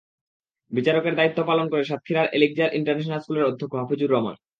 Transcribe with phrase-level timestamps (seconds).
[0.71, 4.35] বিচারকের দায়িত্ব পালন করেন সাতক্ষীরার এলিকজার ইন্টারন্যাশনাল স্কুলের অধ্যক্ষ হাফিজুর রহমান।